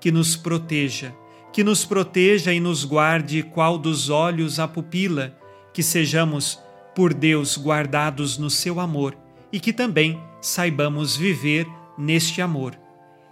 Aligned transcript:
que 0.00 0.12
nos 0.12 0.36
proteja, 0.36 1.14
que 1.52 1.64
nos 1.64 1.84
proteja 1.84 2.52
e 2.52 2.60
nos 2.60 2.84
guarde 2.84 3.42
qual 3.42 3.78
dos 3.78 4.10
olhos 4.10 4.58
a 4.58 4.68
pupila, 4.68 5.36
que 5.72 5.82
sejamos, 5.82 6.58
por 6.94 7.14
Deus, 7.14 7.56
guardados 7.56 8.38
no 8.38 8.50
seu 8.50 8.80
amor 8.80 9.16
e 9.52 9.60
que 9.60 9.72
também 9.72 10.20
saibamos 10.40 11.16
viver 11.16 11.66
neste 11.96 12.42
amor. 12.42 12.78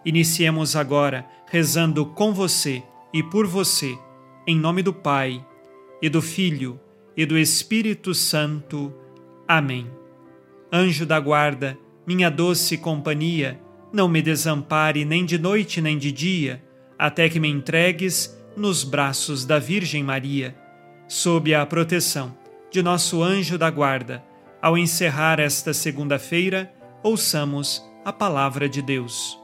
Iniciemos 0.04 0.76
agora 0.76 1.26
rezando 1.50 2.06
com 2.06 2.32
você 2.32 2.82
e 3.12 3.22
por 3.22 3.46
você, 3.46 3.98
em 4.46 4.56
nome 4.56 4.82
do 4.82 4.92
Pai, 4.92 5.44
e 6.00 6.08
do 6.08 6.22
Filho, 6.22 6.78
e 7.16 7.24
do 7.24 7.38
Espírito 7.38 8.14
Santo. 8.14 8.92
Amém. 9.48 9.90
Anjo 10.72 11.06
da 11.06 11.18
guarda, 11.18 11.78
minha 12.06 12.30
doce 12.30 12.76
companhia, 12.76 13.60
não 13.96 14.08
me 14.08 14.20
desampare 14.20 15.06
nem 15.06 15.24
de 15.24 15.38
noite 15.38 15.80
nem 15.80 15.96
de 15.96 16.12
dia, 16.12 16.62
até 16.98 17.30
que 17.30 17.40
me 17.40 17.48
entregues 17.48 18.38
nos 18.54 18.84
braços 18.84 19.46
da 19.46 19.58
Virgem 19.58 20.04
Maria. 20.04 20.54
Sob 21.08 21.54
a 21.54 21.64
proteção 21.64 22.36
de 22.70 22.82
nosso 22.82 23.22
anjo 23.22 23.56
da 23.56 23.70
guarda, 23.70 24.22
ao 24.60 24.76
encerrar 24.76 25.40
esta 25.40 25.72
segunda-feira, 25.72 26.70
ouçamos 27.02 27.82
a 28.04 28.12
palavra 28.12 28.68
de 28.68 28.82
Deus. 28.82 29.38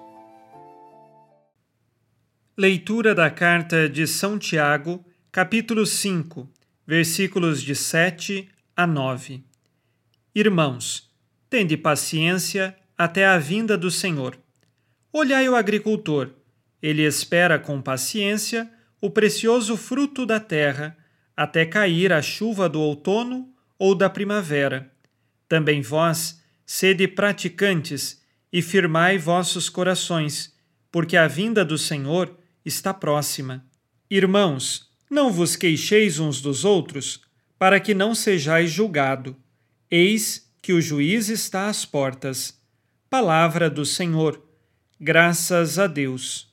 Leitura 2.54 3.14
da 3.14 3.30
carta 3.30 3.88
de 3.88 4.06
São 4.06 4.38
Tiago, 4.38 5.02
capítulo 5.30 5.86
5, 5.86 6.46
versículos 6.86 7.62
de 7.62 7.74
7 7.74 8.50
a 8.76 8.86
9. 8.86 9.42
Irmãos, 10.34 11.10
tende 11.48 11.74
paciência 11.78 12.76
até 12.98 13.24
a 13.26 13.38
vinda 13.38 13.78
do 13.78 13.90
Senhor. 13.90 14.41
Olhai 15.12 15.46
o 15.46 15.54
agricultor, 15.54 16.30
ele 16.82 17.02
espera 17.02 17.58
com 17.58 17.82
paciência 17.82 18.70
o 18.98 19.10
precioso 19.10 19.76
fruto 19.76 20.24
da 20.24 20.40
terra, 20.40 20.96
até 21.36 21.66
cair 21.66 22.12
a 22.12 22.22
chuva 22.22 22.68
do 22.68 22.80
outono 22.80 23.52
ou 23.78 23.94
da 23.94 24.08
primavera. 24.08 24.90
Também 25.46 25.82
vós, 25.82 26.40
sede 26.64 27.06
praticantes 27.06 28.22
e 28.50 28.62
firmai 28.62 29.18
vossos 29.18 29.68
corações, 29.68 30.54
porque 30.90 31.16
a 31.16 31.28
vinda 31.28 31.62
do 31.62 31.76
Senhor 31.76 32.34
está 32.64 32.94
próxima. 32.94 33.66
Irmãos, 34.10 34.88
não 35.10 35.30
vos 35.30 35.56
queixeis 35.56 36.18
uns 36.18 36.40
dos 36.40 36.64
outros, 36.64 37.20
para 37.58 37.78
que 37.78 37.92
não 37.92 38.14
sejais 38.14 38.70
julgado. 38.70 39.36
Eis 39.90 40.50
que 40.62 40.72
o 40.72 40.80
juiz 40.80 41.28
está 41.28 41.68
às 41.68 41.84
portas. 41.84 42.58
Palavra 43.10 43.68
do 43.68 43.84
Senhor. 43.84 44.42
Graças 45.04 45.80
a 45.80 45.88
Deus. 45.88 46.48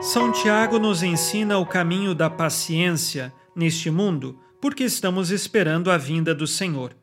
São 0.00 0.32
Tiago 0.32 0.78
nos 0.78 1.02
ensina 1.02 1.58
o 1.58 1.66
caminho 1.66 2.14
da 2.14 2.30
paciência 2.30 3.30
neste 3.54 3.90
mundo, 3.90 4.40
porque 4.58 4.84
estamos 4.84 5.30
esperando 5.30 5.90
a 5.90 5.98
vinda 5.98 6.34
do 6.34 6.46
Senhor. 6.46 6.96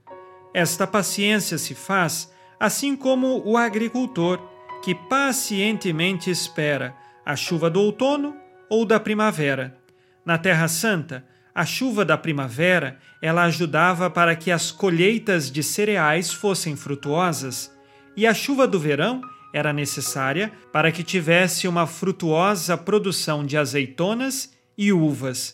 Esta 0.52 0.88
paciência 0.88 1.60
se 1.60 1.76
faz 1.76 2.34
assim 2.60 2.96
como 2.96 3.44
o 3.46 3.58
agricultor, 3.58 4.40
que 4.84 4.96
pacientemente 4.96 6.32
espera 6.32 6.98
a 7.24 7.36
chuva 7.36 7.70
do 7.70 7.80
outono 7.80 8.36
ou 8.72 8.88
da 8.88 9.00
primavera. 9.00 9.78
Na 10.26 10.36
Terra 10.36 10.68
Santa, 10.68 11.24
a 11.58 11.66
chuva 11.66 12.06
da 12.06 12.16
primavera 12.16 13.00
ela 13.20 13.46
ajudava 13.46 14.12
para 14.12 14.36
que 14.36 14.52
as 14.52 14.72
colheitas 14.72 15.50
de 15.50 15.64
cereais 15.64 16.32
fossem 16.32 16.76
frutuosas, 16.76 17.76
e 18.16 18.28
a 18.28 18.34
chuva 18.36 18.68
do 18.68 18.80
verão 18.80 19.24
era 19.52 19.74
necessária 19.74 20.52
para 20.72 20.92
que 20.92 21.02
tivesse 21.02 21.68
uma 21.68 21.88
frutuosa 21.88 22.78
produção 22.78 23.44
de 23.44 23.58
azeitonas 23.58 24.54
e 24.78 24.94
uvas. 24.94 25.52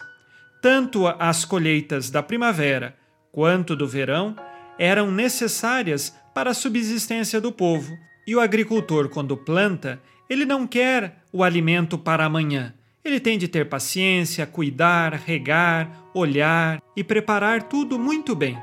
Tanto 0.62 1.08
as 1.08 1.46
colheitas 1.46 2.09
da 2.09 2.22
primavera 2.22 2.97
quanto 3.31 3.74
do 3.74 3.88
verão 3.88 4.35
eram 4.78 5.09
necessárias 5.09 6.14
para 6.34 6.52
a 6.52 6.53
subsistência 6.53 7.40
do 7.40 7.50
povo. 7.50 7.97
E 8.28 8.35
o 8.35 8.41
agricultor, 8.41 9.08
quando 9.08 9.38
planta, 9.38 10.02
ele 10.30 10.44
não 10.44 10.68
quer 10.68 11.24
o 11.31 11.46
alimento 11.46 11.97
para 11.97 12.25
amanhã. 12.25 12.74
Ele 13.03 13.19
tem 13.19 13.38
de 13.38 13.47
ter 13.47 13.68
paciência, 13.68 14.46
cuidar, 14.47 15.14
regar, 15.14 16.09
olhar 16.14 16.81
e 16.96 17.03
preparar 17.03 17.64
tudo 17.64 18.00
muito 18.00 18.36
bem. 18.36 18.58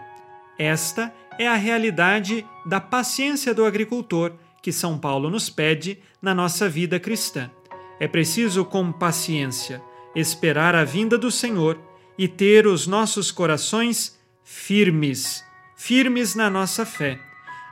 Esta 0.58 1.12
é 1.38 1.46
a 1.46 1.56
realidade 1.56 2.46
da 2.64 2.80
paciência 2.80 3.54
do 3.54 3.64
agricultor 3.64 4.32
que 4.62 4.72
São 4.72 4.98
Paulo 4.98 5.30
nos 5.30 5.50
pede 5.50 5.98
na 6.20 6.34
nossa 6.34 6.68
vida 6.68 6.98
cristã. 6.98 7.50
É 7.98 8.08
preciso, 8.08 8.64
com 8.64 8.90
paciência, 8.92 9.82
esperar 10.14 10.74
a 10.74 10.84
vinda 10.84 11.18
do 11.18 11.30
Senhor 11.30 11.78
e 12.16 12.26
ter 12.28 12.66
os 12.66 12.86
nossos 12.86 13.30
corações 13.30 14.18
firmes 14.44 15.44
firmes 15.80 16.34
na 16.34 16.50
nossa 16.50 16.84
fé. 16.84 17.18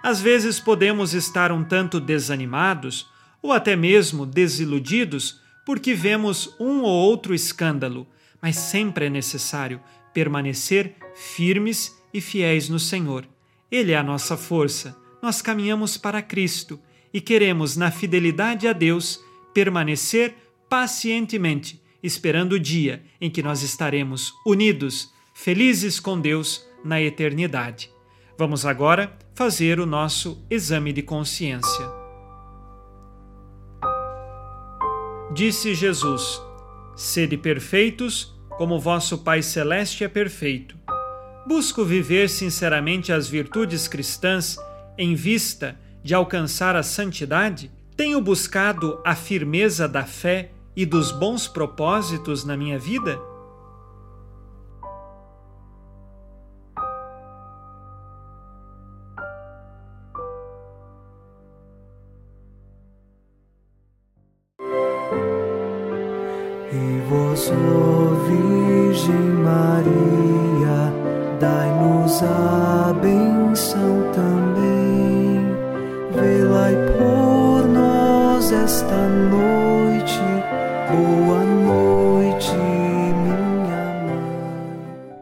Às 0.02 0.18
vezes 0.18 0.58
podemos 0.58 1.12
estar 1.12 1.52
um 1.52 1.62
tanto 1.62 2.00
desanimados 2.00 3.06
ou 3.42 3.52
até 3.52 3.76
mesmo 3.76 4.24
desiludidos 4.24 5.42
porque 5.68 5.92
vemos 5.92 6.56
um 6.58 6.80
ou 6.80 6.88
outro 6.88 7.34
escândalo, 7.34 8.06
mas 8.40 8.56
sempre 8.56 9.04
é 9.04 9.10
necessário 9.10 9.78
permanecer 10.14 10.94
firmes 11.14 11.94
e 12.10 12.22
fiéis 12.22 12.70
no 12.70 12.78
Senhor. 12.78 13.28
Ele 13.70 13.92
é 13.92 13.96
a 13.98 14.02
nossa 14.02 14.34
força. 14.34 14.96
Nós 15.22 15.42
caminhamos 15.42 15.98
para 15.98 16.22
Cristo 16.22 16.80
e 17.12 17.20
queremos, 17.20 17.76
na 17.76 17.90
fidelidade 17.90 18.66
a 18.66 18.72
Deus, 18.72 19.22
permanecer 19.52 20.36
pacientemente, 20.70 21.78
esperando 22.02 22.54
o 22.54 22.58
dia 22.58 23.02
em 23.20 23.28
que 23.28 23.42
nós 23.42 23.62
estaremos 23.62 24.32
unidos, 24.46 25.12
felizes 25.34 26.00
com 26.00 26.18
Deus 26.18 26.66
na 26.82 26.98
eternidade. 26.98 27.90
Vamos 28.38 28.64
agora 28.64 29.18
fazer 29.34 29.78
o 29.78 29.84
nosso 29.84 30.42
exame 30.48 30.94
de 30.94 31.02
consciência. 31.02 31.97
Disse 35.30 35.74
Jesus: 35.74 36.40
Sede 36.96 37.36
perfeitos, 37.36 38.34
como 38.56 38.80
vosso 38.80 39.18
Pai 39.18 39.42
Celeste 39.42 40.02
é 40.02 40.08
perfeito. 40.08 40.76
Busco 41.46 41.84
viver 41.84 42.28
sinceramente 42.28 43.12
as 43.12 43.28
virtudes 43.28 43.86
cristãs 43.86 44.56
em 44.96 45.14
vista 45.14 45.78
de 46.02 46.14
alcançar 46.14 46.74
a 46.76 46.82
santidade? 46.82 47.70
Tenho 47.96 48.20
buscado 48.20 49.00
a 49.04 49.14
firmeza 49.14 49.86
da 49.86 50.04
fé 50.04 50.50
e 50.74 50.86
dos 50.86 51.12
bons 51.12 51.46
propósitos 51.46 52.44
na 52.44 52.56
minha 52.56 52.78
vida? 52.78 53.18
Virgem 67.54 69.32
Maria, 69.44 70.92
dai-nos 71.40 72.22
a 72.22 72.92
benção 73.00 74.12
também. 74.12 74.78
Por 76.98 77.68
nós 77.68 78.52
esta 78.52 79.08
noite. 79.08 80.18
Boa 80.90 81.44
noite, 81.44 82.52
minha 82.52 83.94
mãe. 84.04 85.20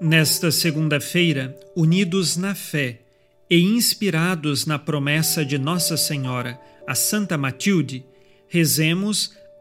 Nesta 0.00 0.50
segunda-feira, 0.50 1.56
unidos 1.76 2.36
na 2.36 2.54
fé 2.54 3.00
e 3.48 3.60
inspirados 3.60 4.66
na 4.66 4.78
promessa 4.78 5.44
de 5.44 5.58
Nossa 5.58 5.96
Senhora, 5.96 6.58
a 6.86 6.94
Santa 6.94 7.38
Matilde, 7.38 8.04
rezemos 8.48 9.36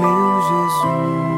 meu 0.00 0.42
Jesus. 0.42 1.35